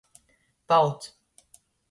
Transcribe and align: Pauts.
Pauts. 0.65 1.05